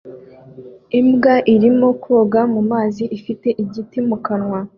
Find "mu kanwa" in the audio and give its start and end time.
4.07-4.59